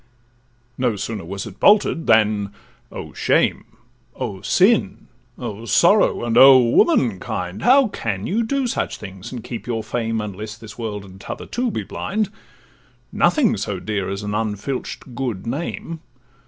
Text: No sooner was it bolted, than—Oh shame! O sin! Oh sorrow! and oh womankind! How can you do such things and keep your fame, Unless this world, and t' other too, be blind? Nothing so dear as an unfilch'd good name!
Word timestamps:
No 0.79 0.95
sooner 0.95 1.23
was 1.23 1.45
it 1.45 1.59
bolted, 1.59 2.07
than—Oh 2.07 3.13
shame! 3.13 3.65
O 4.15 4.41
sin! 4.41 5.05
Oh 5.37 5.65
sorrow! 5.65 6.23
and 6.25 6.35
oh 6.39 6.57
womankind! 6.57 7.61
How 7.61 7.87
can 7.87 8.25
you 8.25 8.41
do 8.41 8.65
such 8.65 8.97
things 8.97 9.31
and 9.31 9.43
keep 9.43 9.67
your 9.67 9.83
fame, 9.83 10.19
Unless 10.19 10.57
this 10.57 10.75
world, 10.75 11.05
and 11.05 11.21
t' 11.21 11.27
other 11.29 11.45
too, 11.45 11.69
be 11.69 11.83
blind? 11.83 12.31
Nothing 13.11 13.57
so 13.57 13.79
dear 13.79 14.09
as 14.09 14.23
an 14.23 14.33
unfilch'd 14.33 15.13
good 15.13 15.45
name! 15.45 15.99